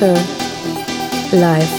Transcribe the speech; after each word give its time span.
Live. 0.00 1.77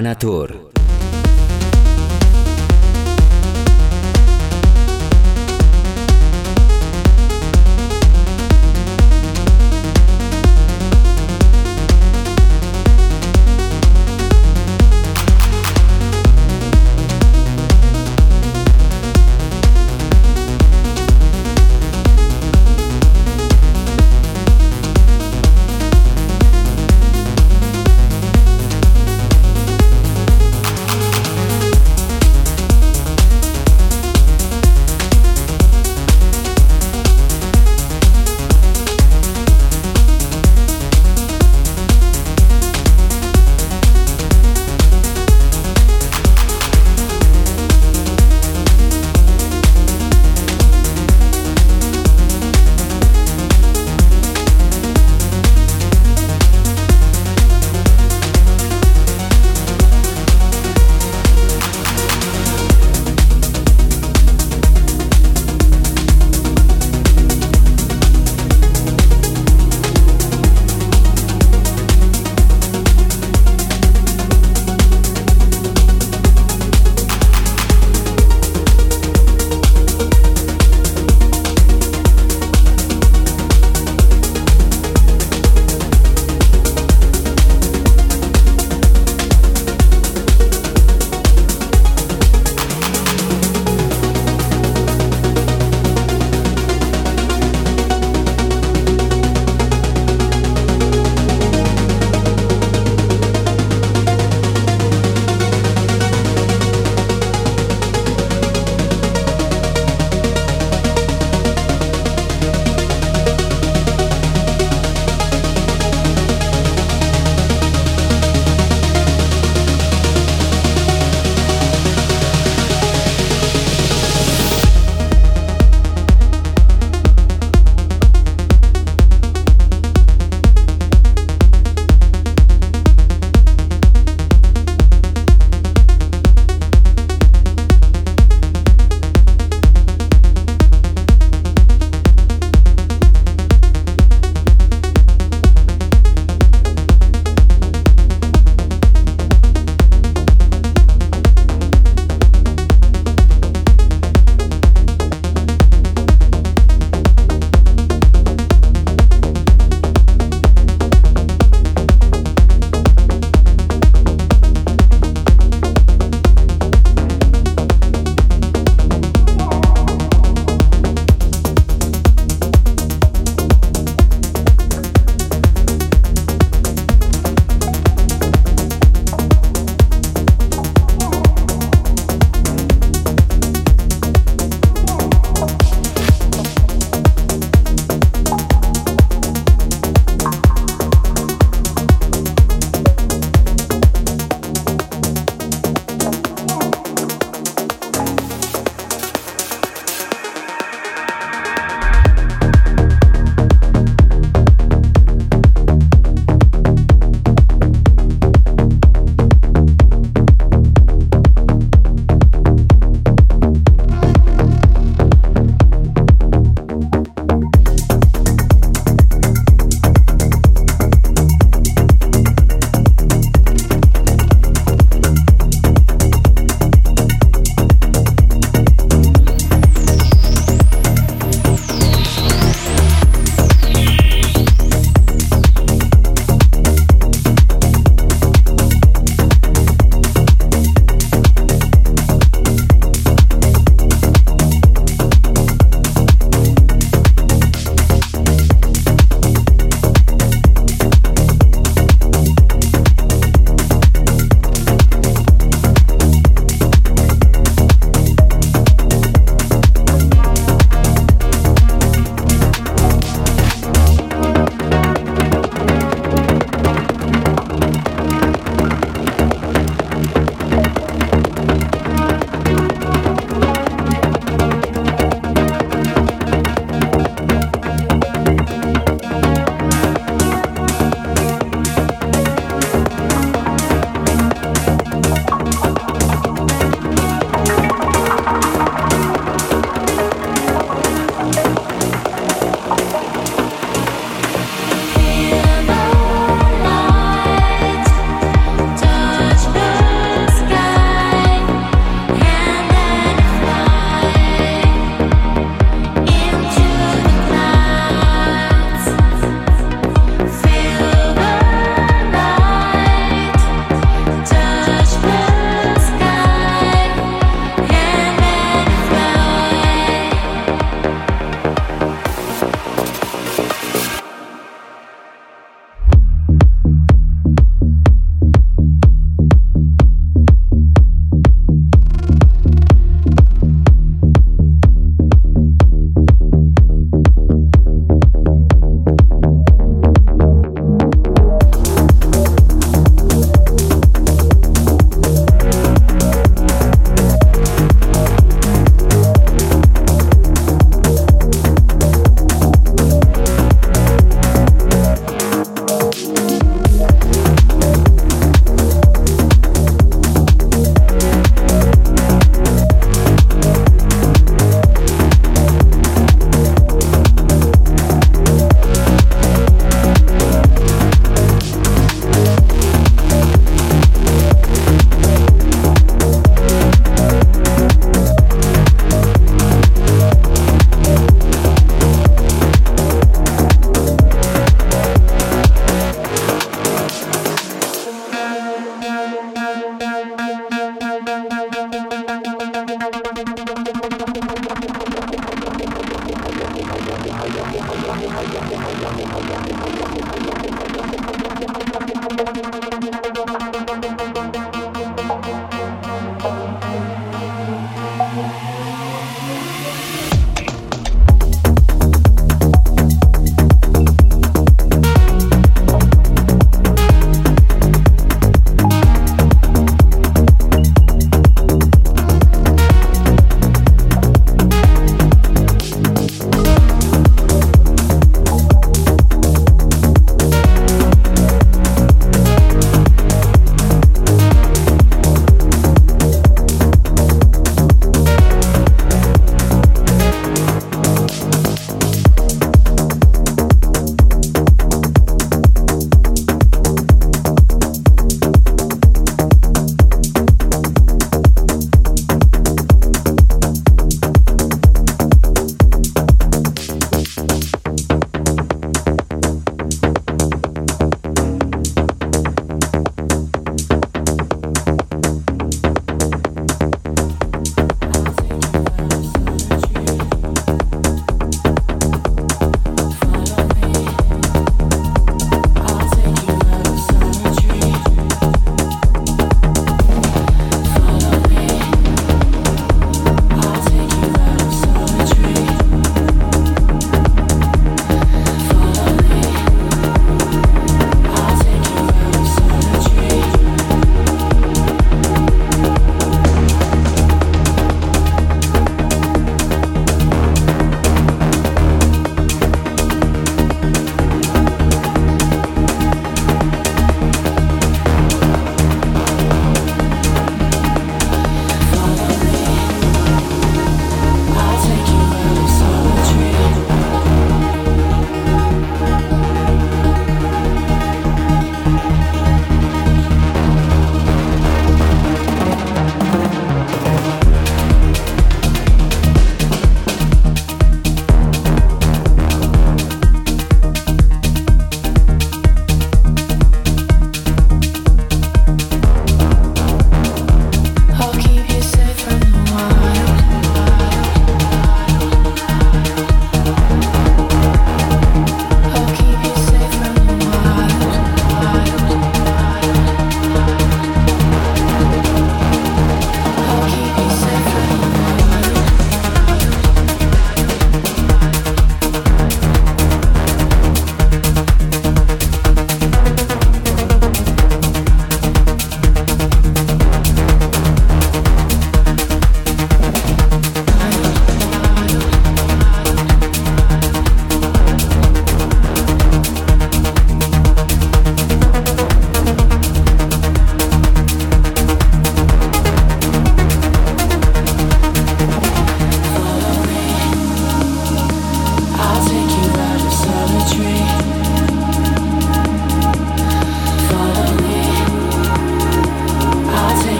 Anatur. 0.00 0.59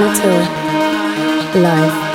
Life. 0.00 1.54
Live. 1.54 2.09